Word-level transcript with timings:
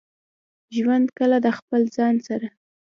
ژوند 0.77 1.07
کله 1.17 1.37
د 1.45 1.47
خپل 1.57 1.81
ځان 1.95 2.15
سره. 2.27 2.47